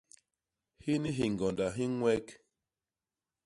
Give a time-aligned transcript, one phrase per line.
[0.83, 2.27] Hini hiñgonda hi ññwek.